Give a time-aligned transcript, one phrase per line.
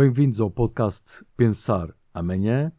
[0.00, 2.72] Bem-vindos ao podcast Pensar Amanhã.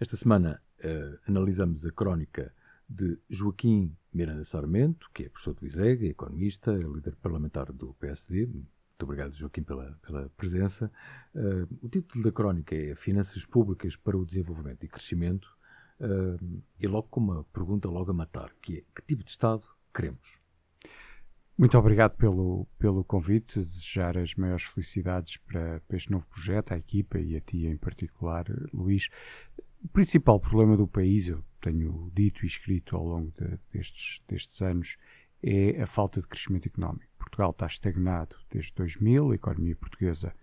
[0.00, 2.50] Esta semana uh, analisamos a crónica
[2.88, 8.46] de Joaquim Miranda Sarmento, que é professor do ISEG, economista, é líder parlamentar do PSD.
[8.46, 10.90] Muito obrigado, Joaquim, pela, pela presença.
[11.34, 15.54] Uh, o título da crónica é Finanças Públicas para o Desenvolvimento e Crescimento.
[16.00, 19.62] Uh, e logo com uma pergunta logo a matar, que é que tipo de Estado
[19.94, 20.45] queremos?
[21.58, 26.76] Muito obrigado pelo, pelo convite, desejar as maiores felicidades para, para este novo projeto, à
[26.76, 29.08] equipa e a ti em particular, Luís.
[29.82, 34.60] O principal problema do país, eu tenho dito e escrito ao longo de, destes, destes
[34.60, 34.98] anos,
[35.42, 37.10] é a falta de crescimento económico.
[37.16, 40.34] Portugal está estagnado desde 2000, a economia portuguesa,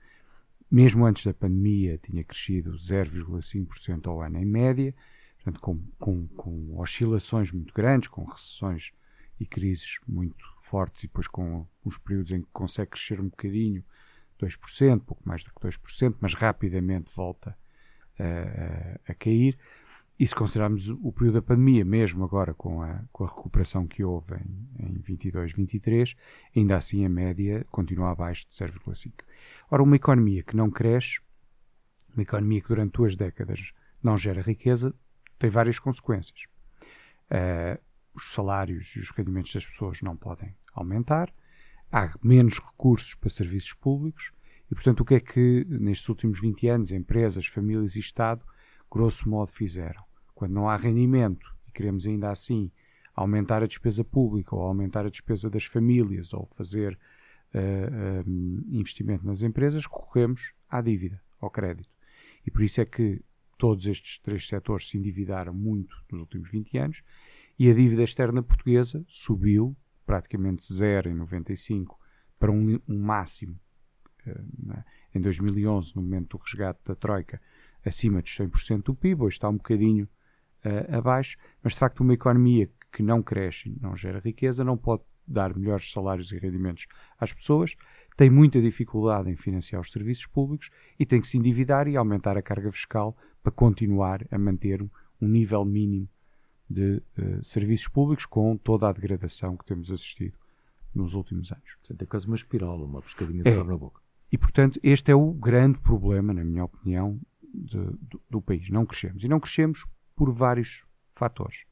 [0.71, 4.95] mesmo antes da pandemia, tinha crescido 0,5% ao ano em média,
[5.35, 8.91] portanto, com, com, com oscilações muito grandes, com recessões
[9.39, 10.52] e crises muito
[10.99, 13.83] e depois com uns períodos em que consegue crescer um bocadinho,
[14.39, 17.57] 2%, pouco mais do que 2%, mas rapidamente volta
[18.19, 19.57] a, a, a cair.
[20.19, 24.03] E se considerarmos o período da pandemia, mesmo agora com a, com a recuperação que
[24.03, 26.15] houve em, em 22, 23,
[26.55, 29.11] ainda assim a média continua abaixo de 0,5.
[29.71, 31.19] Ora, uma economia que não cresce,
[32.13, 34.93] uma economia que durante duas décadas não gera riqueza,
[35.39, 36.45] tem várias consequências.
[37.31, 37.81] Uh,
[38.13, 41.33] os salários e os rendimentos das pessoas não podem aumentar,
[41.91, 44.31] há menos recursos para serviços públicos
[44.71, 48.43] e, portanto, o que é que nestes últimos 20 anos empresas, famílias e Estado,
[48.91, 50.03] grosso modo, fizeram?
[50.33, 52.71] Quando não há rendimento e queremos ainda assim
[53.15, 56.97] aumentar a despesa pública ou aumentar a despesa das famílias ou fazer
[57.53, 58.29] uh,
[58.67, 61.89] investimento nas empresas, recorremos à dívida, ao crédito.
[62.45, 63.21] E por isso é que
[63.57, 67.03] todos estes três setores se endividaram muito nos últimos 20 anos
[67.57, 69.75] e a dívida externa portuguesa subiu
[70.13, 71.99] praticamente zero em 95
[72.37, 73.59] para um, um máximo
[74.27, 74.83] uh,
[75.15, 77.41] em 2011, no momento do resgate da Troika,
[77.83, 80.07] acima dos 100% do PIB, hoje está um bocadinho
[80.63, 85.01] uh, abaixo, mas de facto uma economia que não cresce, não gera riqueza, não pode
[85.27, 86.85] dar melhores salários e rendimentos
[87.19, 87.75] às pessoas,
[88.15, 90.69] tem muita dificuldade em financiar os serviços públicos
[90.99, 95.27] e tem que se endividar e aumentar a carga fiscal para continuar a manter um
[95.27, 96.07] nível mínimo
[96.73, 100.37] de uh, serviços públicos com toda a degradação que temos assistido
[100.93, 101.75] nos últimos anos.
[101.75, 103.63] Portanto, é quase uma espiral, uma pescadinha de é.
[103.63, 104.01] na boca.
[104.31, 107.19] E, portanto, este é o grande problema, na minha opinião,
[107.53, 108.69] de, do, do, país.
[108.69, 109.23] Não crescemos.
[109.23, 109.85] E não crescemos
[110.15, 110.85] por vários
[111.15, 111.65] fatores.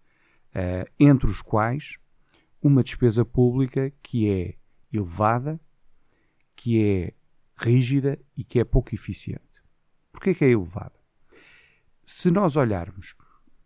[0.49, 1.97] Uh, entre os quais
[2.61, 4.55] uma despesa pública que é
[4.93, 5.59] elevada,
[6.55, 7.13] que é
[7.57, 9.41] rígida e que é pouco eficiente.
[10.11, 10.99] Porquê que é elevada?
[12.05, 13.15] Se nós olharmos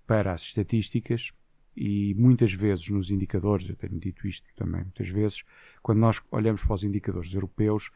[0.05, 1.31] para as estatísticas
[1.75, 5.43] e muitas vezes nos indicadores, eu tenho dito isto também muitas vezes,
[5.81, 7.91] quando nós olhamos para os indicadores europeus,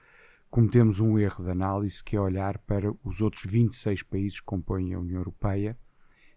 [0.49, 4.93] cometemos um erro de análise que é olhar para os outros 26 países que compõem
[4.93, 5.77] a União Europeia,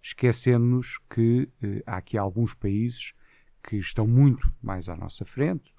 [0.03, 3.15] esquecendo-nos que eh, há aqui alguns países
[3.63, 5.75] que estão muito mais à nossa frente,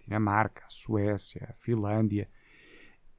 [0.00, 2.28] a Dinamarca, a Suécia, a Finlândia,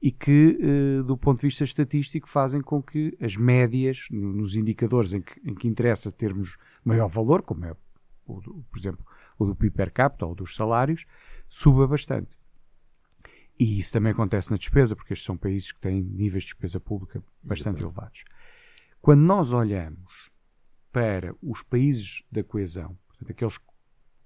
[0.04, 5.14] e que, eh, do ponto de vista estatístico, fazem com que as médias, nos indicadores
[5.14, 7.74] em que, em que interessa termos maior valor, como é,
[8.26, 9.02] do, por exemplo,
[9.38, 11.06] o do PIB per capita ou dos salários,
[11.48, 12.36] suba bastante.
[13.58, 16.78] E isso também acontece na despesa, porque estes são países que têm níveis de despesa
[16.78, 17.84] pública bastante Exatamente.
[17.84, 18.24] elevados.
[19.00, 20.30] Quando nós olhamos
[20.92, 23.58] para os países da coesão, portanto, aqueles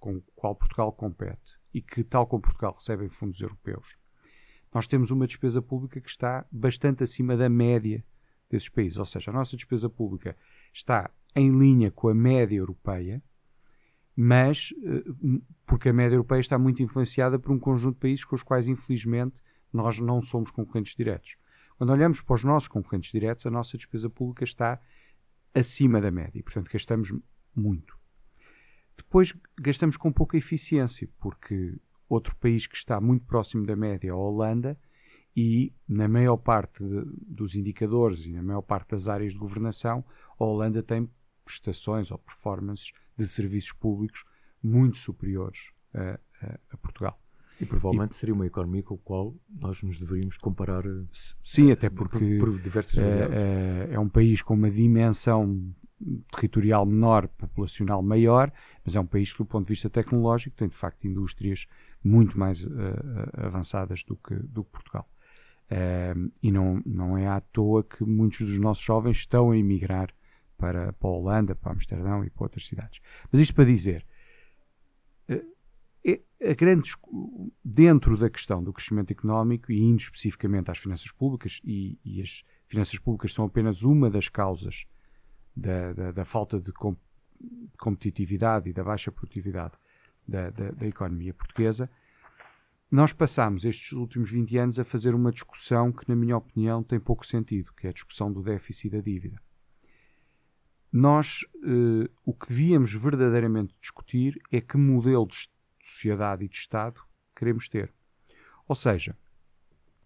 [0.01, 3.97] com o qual Portugal compete e que, tal como Portugal, recebem fundos europeus,
[4.73, 8.05] nós temos uma despesa pública que está bastante acima da média
[8.51, 8.99] desses países.
[8.99, 10.37] Ou seja, a nossa despesa pública
[10.73, 13.23] está em linha com a média europeia,
[14.17, 15.05] mas eh,
[15.67, 18.67] porque a média europeia está muito influenciada por um conjunto de países com os quais,
[18.67, 19.43] infelizmente,
[19.73, 21.37] nós não somos concorrentes diretos.
[21.77, 24.81] Quando olhamos para os nossos concorrentes diretos, a nossa despesa pública está
[25.55, 27.13] acima da média, portanto, gastamos
[27.55, 27.97] muito.
[28.97, 34.11] Depois, gastamos com pouca eficiência, porque Outro país que está muito próximo da média é
[34.11, 34.79] a Holanda,
[35.37, 40.05] e na maior parte de, dos indicadores e na maior parte das áreas de governação,
[40.39, 41.09] a Holanda tem
[41.45, 44.25] prestações ou performances de serviços públicos
[44.63, 47.21] muito superiores a, a, a Portugal.
[47.61, 50.85] E provavelmente e, seria uma economia com a qual nós nos deveríamos comparar.
[51.45, 55.73] Sim, até porque por, por diversas é, é, é um país com uma dimensão
[56.33, 58.53] territorial menor, populacional maior,
[58.85, 61.67] mas é um país que, do ponto de vista tecnológico, tem de facto indústrias
[62.03, 62.71] muito mais uh,
[63.35, 65.09] avançadas do que, do que Portugal.
[65.71, 70.11] Uh, e não, não é à toa que muitos dos nossos jovens estão a emigrar
[70.57, 73.01] para, para a Holanda, para Amsterdão e para outras cidades.
[73.31, 74.05] Mas isto para dizer,
[76.41, 76.91] é a grande,
[77.65, 82.45] dentro da questão do crescimento económico e indo especificamente às finanças públicas, e, e as
[82.67, 84.87] finanças públicas são apenas uma das causas
[85.55, 86.97] da, da, da falta de com,
[87.79, 89.75] competitividade e da baixa produtividade
[90.29, 91.91] da, da, da economia portuguesa,
[92.91, 97.01] nós passamos estes últimos 20 anos a fazer uma discussão que, na minha opinião, tem
[97.01, 99.41] pouco sentido, que é a discussão do déficit e da dívida.
[100.91, 105.51] Nós, eh, o que devíamos verdadeiramente discutir é que modelo de
[105.83, 107.01] sociedade e de Estado
[107.37, 107.93] queremos ter.
[108.67, 109.15] Ou seja,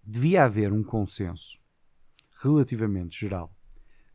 [0.03, 1.61] devia haver um consenso
[2.41, 3.57] relativamente geral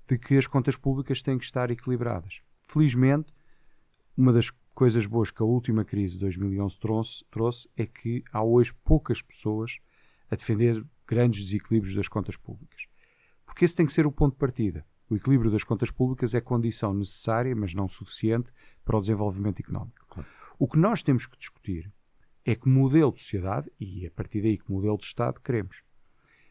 [0.09, 2.41] de que as contas públicas têm que estar equilibradas.
[2.67, 3.33] Felizmente,
[4.17, 8.43] uma das coisas boas que a última crise de 2011 trouxe, trouxe é que há
[8.43, 9.79] hoje poucas pessoas
[10.29, 12.85] a defender grandes desequilíbrios das contas públicas.
[13.43, 14.85] Porque esse tem que ser o ponto de partida.
[15.09, 18.51] O equilíbrio das contas públicas é condição necessária, mas não suficiente,
[18.85, 20.05] para o desenvolvimento económico.
[20.07, 20.29] Claro.
[20.59, 21.91] O que nós temos que discutir
[22.45, 25.81] é que modelo de sociedade, e a partir daí que modelo de Estado queremos.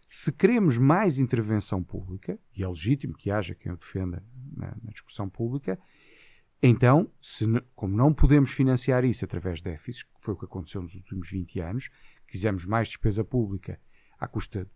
[0.08, 4.20] Se queremos mais intervenção pública, e é legítimo que haja quem o defenda
[4.56, 5.78] na, na discussão pública,
[6.66, 10.82] então, se, como não podemos financiar isso através de déficits, que foi o que aconteceu
[10.82, 11.90] nos últimos 20 anos,
[12.26, 13.80] quisemos mais despesa pública
[14.18, 14.68] à custa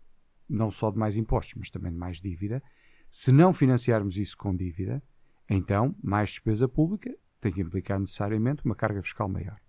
[0.47, 2.61] não só de mais impostos, mas também de mais dívida,
[3.09, 5.01] se não financiarmos isso com dívida,
[5.49, 9.59] então mais despesa pública tem que implicar necessariamente uma carga fiscal maior.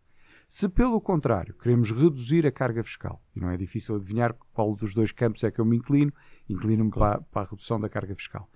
[0.49, 4.93] Se, pelo contrário, queremos reduzir a carga fiscal, e não é difícil adivinhar qual dos
[4.95, 6.13] dois campos é que eu me inclino,
[6.49, 8.51] inclino-me para, para, a redução da carga fiscal.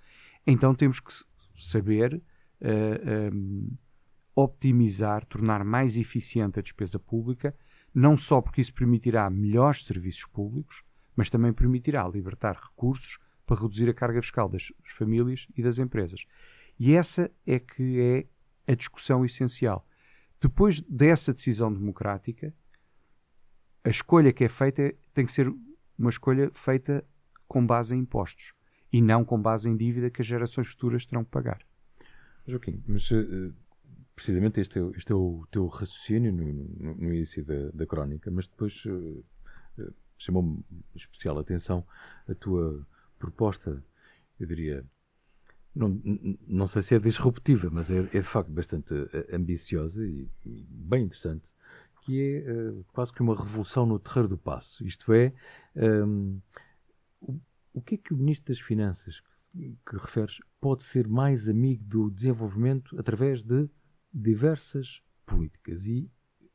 [0.47, 1.11] Então temos que
[1.57, 2.23] saber
[2.61, 3.77] uh, um,
[4.35, 7.57] optimizar, tornar mais eficiente a despesa pública,
[7.95, 13.89] não só porque isso permitirá melhores serviços públicos, mas também permitirá libertar recursos para reduzir
[13.89, 16.27] a carga fiscal das famílias e das empresas.
[16.79, 19.87] E essa é que é a discussão essencial.
[20.41, 22.53] Depois dessa decisão democrática,
[23.83, 25.51] a escolha que é feita tem que ser
[25.99, 27.03] uma escolha feita
[27.49, 28.53] com base em impostos
[28.93, 31.61] e não com base em dívida que as gerações futuras terão que pagar.
[32.47, 33.53] Joaquim, mas uh,
[34.15, 38.31] precisamente este é, este é, o teu raciocínio no, no, no início da, da, crónica,
[38.31, 39.25] mas depois uh,
[40.17, 40.65] chamou-me
[40.95, 41.87] especial atenção
[42.29, 42.87] a tua
[43.19, 43.83] proposta,
[44.39, 44.85] eu diria,
[45.75, 46.01] não,
[46.47, 48.95] não sei se é disruptiva, mas é, é de facto bastante
[49.31, 51.53] ambiciosa e, e bem interessante,
[52.07, 54.87] que é uh, quase que uma revolução no terreiro do passo.
[54.87, 55.33] Isto é,
[55.75, 56.43] um, ehm,
[57.21, 57.41] o,
[57.75, 59.21] o, que é que o Ministro das Finanças,
[59.51, 63.71] que, que referes, pode ser mais amigo do desenvolvimento através de
[64.13, 66.11] diversas políticas e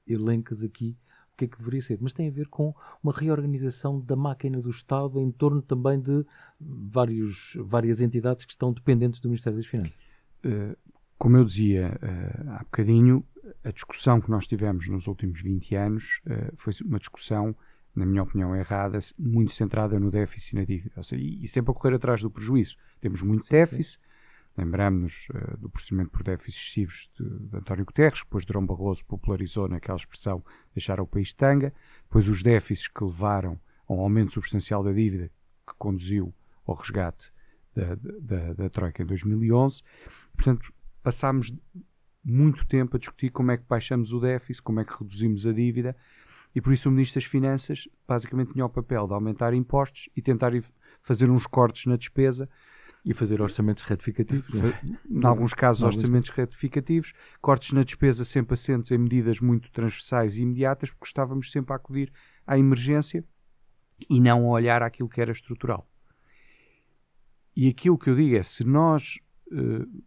[0.06, 0.98] elencas aqui
[1.38, 4.70] que é que deveria ser, mas tem a ver com uma reorganização da máquina do
[4.70, 6.26] Estado em torno também de
[6.60, 9.98] vários, várias entidades que estão dependentes do Ministério das Finanças.
[10.44, 10.78] Uh,
[11.18, 13.26] como eu dizia uh, há bocadinho,
[13.64, 17.56] a discussão que nós tivemos nos últimos 20 anos uh, foi uma discussão,
[17.96, 21.04] na minha opinião, errada, muito centrada no déficit e na dívida.
[21.04, 22.78] Seja, e, sempre a correr atrás do prejuízo.
[23.00, 24.00] Temos muito sim, déficit,
[24.58, 29.68] Lembramos-nos uh, do procedimento por déficits excessivos de, de, António Guterres, depois Durão Barroso popularizou
[29.70, 30.44] naquela expressão
[30.74, 31.74] deixar o país tanga,
[32.04, 35.32] depois os déficits que levaram a um aumento substancial da dívida
[35.66, 36.34] que conduziu
[36.66, 37.32] ao resgate
[37.74, 39.84] da, da, da Troika em 2011.
[40.36, 41.54] Portanto, passámos
[42.24, 45.54] muito tempo a discutir como é que baixamos o déficit, como é que reduzimos a
[45.54, 45.96] dívida,
[46.54, 50.22] e por isso o Ministro das Finanças basicamente tinha o papel de aumentar impostos e
[50.22, 50.52] tentar
[51.02, 52.50] fazer uns cortes na despesa
[53.04, 54.50] e fazer orçamentos retificativos.
[55.10, 60.44] Em alguns casos, orçamentos retificativos, cortes na despesa sempre assentes em medidas muito transversais e
[60.44, 62.12] imediatas, porque estávamos sempre a acudir
[62.46, 63.26] à emergência
[64.10, 65.88] e não a olhar aquilo que era estrutural.
[67.56, 69.20] E aquilo que eu digo é: se nós
[69.52, 70.04] uh,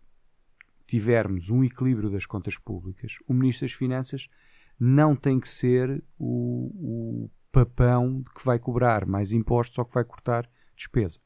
[0.87, 4.29] tivermos um equilíbrio das contas públicas, o Ministro das Finanças
[4.79, 10.05] não tem que ser o, o papão que vai cobrar mais impostos ou que vai
[10.05, 11.21] cortar despesa.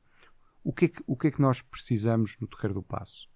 [0.62, 3.28] O que, é que, o que é que nós precisamos no Terreiro do Passo?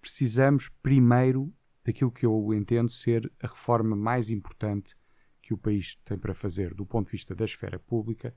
[0.00, 1.52] Precisamos, primeiro,
[1.84, 4.96] daquilo que eu entendo ser a reforma mais importante
[5.42, 8.36] que o país tem para fazer do ponto de vista da esfera pública,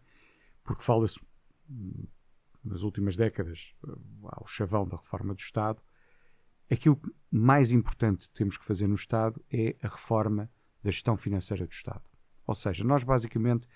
[0.64, 1.20] porque fala-se
[1.70, 2.08] hum,
[2.64, 3.76] nas últimas décadas
[4.24, 5.82] ao chavão da reforma do Estado.
[6.70, 7.00] Aquilo
[7.32, 10.50] mais importante que temos que fazer no Estado é a reforma
[10.90, 12.02] da gestão financeira do Estado.
[12.46, 13.68] Ou seja, nós basicamente,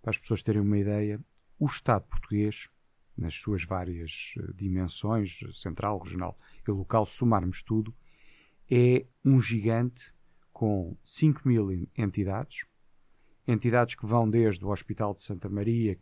[0.00, 1.20] para as pessoas terem uma ideia,
[1.58, 2.68] o Estado português
[3.16, 7.94] nas suas várias eh, dimensões, central, regional e local, somarmos tudo,
[8.70, 10.12] é um gigante
[10.50, 12.64] com 5 mil entidades,
[13.46, 15.98] entidades que vão desde o Hospital de Santa Maria,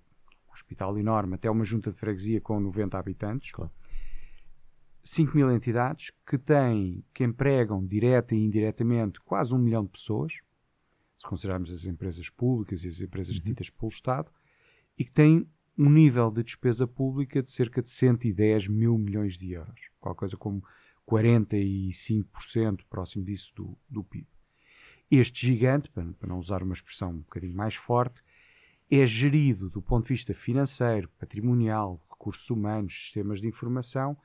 [0.49, 3.51] um hospital enorme, até uma junta de freguesia com 90 habitantes.
[3.51, 3.73] Claro.
[5.03, 10.35] 5 mil entidades que têm, que empregam direta e indiretamente quase um milhão de pessoas,
[11.21, 13.45] se considerarmos as empresas públicas e as empresas uhum.
[13.45, 14.31] ditas pelo Estado,
[14.97, 15.47] e que tem
[15.77, 20.37] um nível de despesa pública de cerca de 110 mil milhões de euros, qualquer coisa
[20.39, 20.65] como
[21.07, 24.27] 45% próximo disso do, do PIB.
[25.11, 28.23] Este gigante, para, para não usar uma expressão um bocadinho mais forte,
[28.91, 34.17] é gerido do ponto de vista financeiro, patrimonial, recursos humanos, sistemas de informação,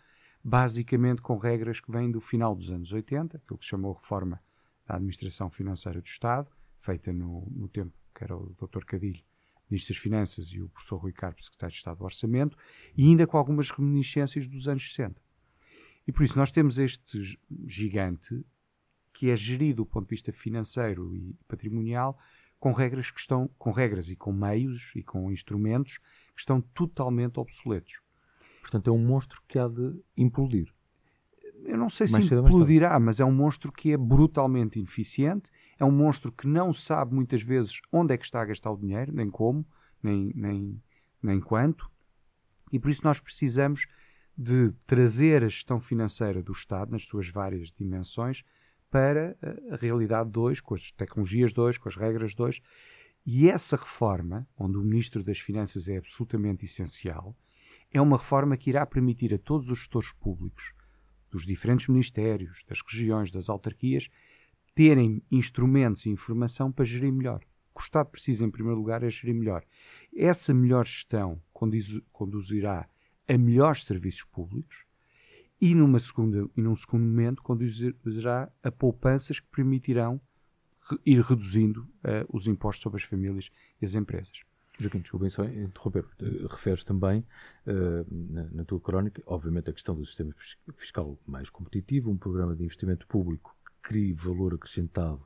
[0.42, 4.42] basicamente com regras que vêm do final dos anos 80, aquilo que se chamou reforma
[4.88, 6.50] da administração financeira do Estado,
[6.86, 8.86] feita no, no tempo que era o Dr.
[8.86, 9.22] Cadilho,
[9.70, 12.58] Ministro das Finanças, e o professor Rui Carpes, Secretário de Estado do Orçamento,
[12.96, 15.20] e ainda com algumas reminiscências dos anos 60.
[16.08, 18.46] E por isso nós temos este gigante
[19.12, 22.18] que é gerido do ponto de vista financeiro e patrimonial
[22.60, 27.40] com regras que estão com regras e com meios e com instrumentos que estão totalmente
[27.40, 28.02] obsoletos.
[28.62, 30.74] Portanto, é um monstro que há de implodir.
[31.64, 35.50] Eu não sei mais se implodirá, mas é um monstro que é brutalmente ineficiente,
[35.80, 38.78] é um monstro que não sabe muitas vezes onde é que está a gastar o
[38.78, 39.66] dinheiro, nem como,
[40.02, 40.82] nem, nem,
[41.22, 41.90] nem quanto,
[42.72, 43.88] e por isso nós precisamos
[44.38, 48.44] de trazer a gestão financeira do Estado, nas suas várias dimensões,
[48.92, 49.38] para
[49.72, 52.62] a realidade 2, com as tecnologias 2, com as regras 2.
[53.26, 57.36] E essa reforma, onde o Ministro das Finanças é absolutamente essencial,
[57.92, 60.74] é uma reforma que irá permitir a todos os gestores públicos,
[61.32, 64.10] dos diferentes ministérios, das regiões, das autarquias,
[64.76, 67.42] terem instrumentos e informação para gerir melhor.
[67.74, 69.64] O que o Estado precisa, em primeiro lugar, é gerir melhor.
[70.16, 71.42] Essa melhor gestão
[72.12, 72.88] conduzirá
[73.28, 74.86] a melhores serviços públicos
[75.60, 80.22] e, numa segunda, e num segundo momento, conduzirá a poupanças que permitirão
[81.06, 83.50] ir reduzindo uh, os impostos sobre as famílias
[83.82, 84.42] e as empresas.
[84.78, 86.06] Joaquim, desculpem só interromper.
[86.50, 87.26] Referes também,
[87.66, 90.34] uh, na, na, tua crónica, obviamente, a questão do sistema
[90.76, 93.55] fiscal mais competitivo, um programa de investimento público
[93.86, 95.24] crie valor acrescentado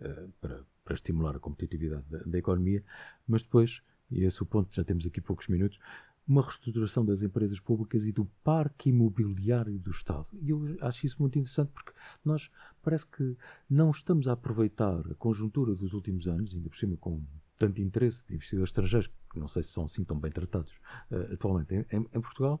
[0.00, 2.84] uh, para, para estimular a competitividade da, da, economia,
[3.26, 5.78] mas depois, e esse é o ponto, já temos aqui poucos minutos,
[6.26, 10.26] uma reestruturação das empresas públicas e do parque imobiliário do Estado.
[10.40, 11.92] E eu acho isso muito interessante porque
[12.24, 12.50] nós
[12.82, 13.36] parece que
[13.68, 17.22] não estamos a aproveitar a conjuntura dos últimos anos, ainda por cima com
[17.58, 20.72] tanto interesse de investidores estrangeiros, que não sei se são assim tão bem tratados
[21.10, 22.60] uh, atualmente em, em, em Portugal,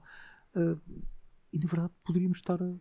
[0.54, 0.80] uh,
[1.52, 2.72] e na verdade poderíamos estar a,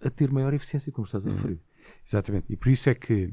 [0.00, 1.36] a, ter maior eficiência, como estás a uhum.
[1.36, 1.60] referir.
[2.06, 3.32] Exatamente, e por isso é que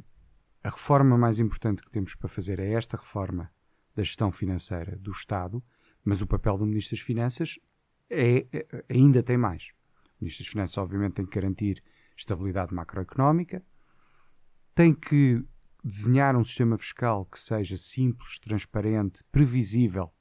[0.63, 3.51] a reforma mais importante que temos para fazer é esta reforma
[3.95, 5.63] da gestão financeira do Estado,
[6.03, 7.59] mas o papel do Ministro das Finanças
[8.09, 9.69] é, é, ainda tem mais.
[10.19, 11.83] O Ministro das Finanças, obviamente, tem que garantir
[12.15, 13.63] estabilidade macroeconómica,
[14.73, 15.43] tem que
[15.83, 20.11] desenhar um sistema fiscal que seja simples, transparente, previsível,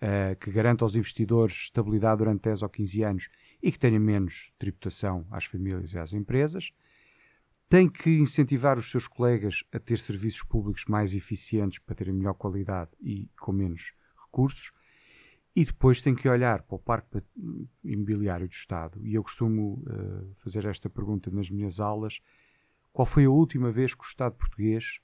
[0.00, 3.28] uh, que garanta aos investidores estabilidade durante 10 ou 15 anos
[3.62, 6.72] e que tenha menos tributação às famílias e às empresas.
[7.70, 12.34] Tem que incentivar os seus colegas a ter serviços públicos mais eficientes para terem melhor
[12.34, 14.72] qualidade e com menos recursos.
[15.54, 17.22] E depois tem que olhar para o parque
[17.84, 19.00] imobiliário do Estado.
[19.06, 22.20] E eu costumo uh, fazer esta pergunta nas minhas aulas:
[22.92, 24.98] qual foi a última vez que o Estado português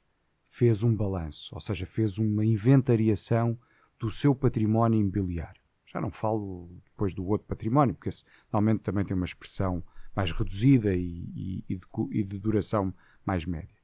[0.48, 3.56] fez um balanço, ou seja, fez uma inventariação
[3.96, 5.62] do seu património imobiliário?
[5.84, 9.84] Já não falo depois do outro património, porque esse normalmente também tem uma expressão
[10.16, 12.92] mais reduzida e, e, de, e de duração
[13.24, 13.76] mais média.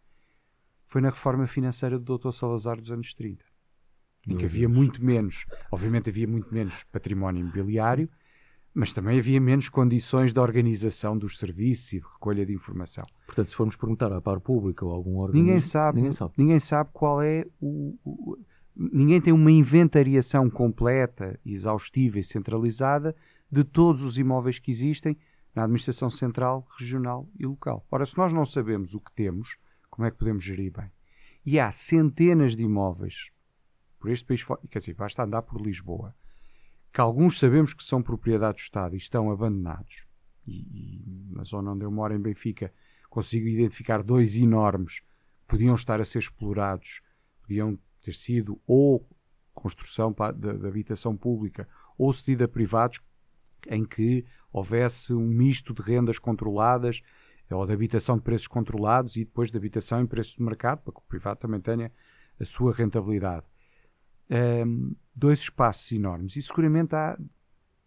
[0.87, 2.33] Foi na reforma financeira do Dr.
[2.33, 3.45] Salazar dos anos 30
[4.29, 8.09] em que havia muito menos, obviamente havia muito menos património imobiliário,
[8.75, 13.05] mas também havia menos condições de organização dos serviços e de recolha de informação.
[13.27, 16.59] Portanto, se formos perguntar à par pública ou algum órgão, ninguém sabe, ninguém sabe, ninguém
[16.59, 18.39] sabe qual é o, o
[18.75, 23.15] ninguém tem uma inventariação completa, exaustiva e centralizada
[23.51, 25.19] de todos os imóveis que existem
[25.55, 27.87] na administração central, regional e local.
[27.91, 29.59] Ora, se nós não sabemos o que temos,
[29.91, 30.91] como é que podemos gerir bem?
[31.45, 33.31] E há centenas de imóveis
[33.99, 36.15] por este país, quer dizer, basta andar por Lisboa,
[36.93, 40.07] que alguns sabemos que são propriedade do Estado e estão abandonados.
[40.47, 42.73] E, e na zona onde eu moro, em Benfica,
[43.09, 45.03] consigo identificar dois enormes
[45.53, 47.03] podiam estar a ser explorados,
[47.43, 49.07] podiam ter sido ou
[49.53, 51.69] construção de, habitação pública
[51.99, 53.01] ou cedida a privados,
[53.69, 57.03] em que houvesse um misto de rendas controladas
[57.51, 60.93] ou de habitação de preços controlados e depois de habitação em preços de mercado, para
[60.93, 61.93] que o privado também tenha
[62.41, 63.47] a sua rentabilidade
[64.67, 66.37] um, dois espaços enormes.
[66.37, 67.19] E seguramente há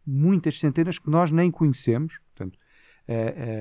[0.05, 2.19] muitas centenas que nós nem conhecemos.
[2.19, 2.59] Portanto,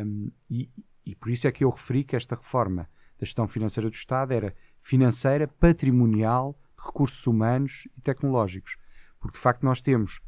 [0.06, 0.70] um, e,
[1.04, 4.32] e por isso é que eu referi que esta reforma da gestão financeira do Estado
[4.32, 8.76] era financeira, patrimonial, de recursos humanos e tecnológicos.
[9.18, 10.20] Porque de facto nós temos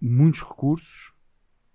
[0.00, 1.12] muitos recursos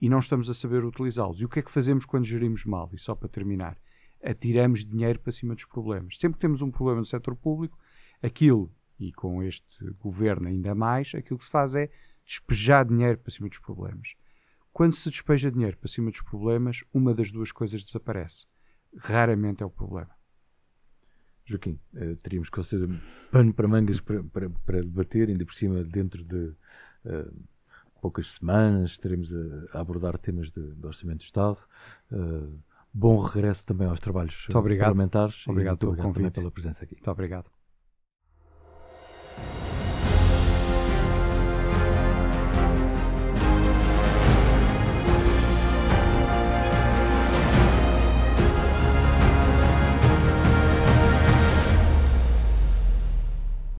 [0.02, 1.40] e não estamos a saber utilizá-los.
[1.40, 2.90] E o que é que fazemos quando gerimos mal?
[2.92, 3.78] E só para terminar,
[4.24, 6.18] atiramos dinheiro para cima dos problemas.
[6.18, 7.78] Sempre que temos um problema no setor público,
[8.22, 11.90] aquilo, e com este governo ainda mais, aquilo que se faz é
[12.26, 14.16] despejar dinheiro para cima dos problemas.
[14.74, 18.48] Quando se despeja dinheiro para cima dos problemas, uma das duas coisas desaparece.
[18.98, 20.10] Raramente é o problema.
[21.46, 22.90] Joaquim, uh, teríamos com certeza
[23.32, 26.56] pano para mangas para, para, para debater, ainda por cima, dentro de
[27.06, 27.44] uh,
[28.02, 31.58] poucas semanas, estaremos a, a abordar temas de, de, Orçamento de Estado.
[32.12, 32.60] Uh,
[32.94, 34.88] bom regresso também aos trabalhos muito obrigado.
[34.88, 35.48] parlamentares.
[35.48, 36.36] Obrigado, e muito pelo obrigado convite.
[36.36, 36.96] pela presença aqui.
[36.96, 37.61] Muito obrigado.